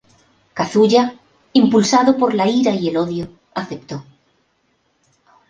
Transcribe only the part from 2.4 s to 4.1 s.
ira y el odio, aceptó.